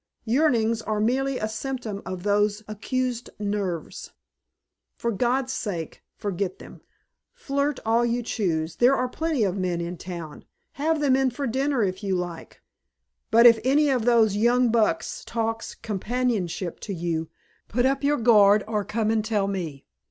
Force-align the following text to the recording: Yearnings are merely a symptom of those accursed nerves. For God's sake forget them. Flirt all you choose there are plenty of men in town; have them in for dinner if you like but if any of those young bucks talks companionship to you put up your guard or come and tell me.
Yearnings 0.25 0.81
are 0.81 0.99
merely 0.99 1.37
a 1.37 1.47
symptom 1.47 2.01
of 2.07 2.23
those 2.23 2.63
accursed 2.67 3.29
nerves. 3.37 4.09
For 4.97 5.11
God's 5.11 5.53
sake 5.53 6.01
forget 6.15 6.57
them. 6.57 6.81
Flirt 7.35 7.79
all 7.85 8.03
you 8.03 8.23
choose 8.23 8.77
there 8.77 8.95
are 8.95 9.07
plenty 9.07 9.43
of 9.43 9.55
men 9.59 9.79
in 9.79 9.97
town; 9.97 10.43
have 10.71 11.01
them 11.01 11.15
in 11.15 11.29
for 11.29 11.45
dinner 11.45 11.83
if 11.83 12.03
you 12.03 12.15
like 12.15 12.63
but 13.29 13.45
if 13.45 13.59
any 13.63 13.91
of 13.91 14.05
those 14.05 14.35
young 14.35 14.69
bucks 14.71 15.23
talks 15.23 15.75
companionship 15.75 16.79
to 16.79 16.95
you 16.95 17.29
put 17.67 17.85
up 17.85 18.03
your 18.03 18.17
guard 18.17 18.63
or 18.67 18.83
come 18.83 19.11
and 19.11 19.23
tell 19.23 19.45
me. 19.47 19.85